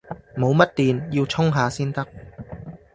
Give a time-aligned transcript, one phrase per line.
[0.35, 2.03] 冇乜電，要充下先得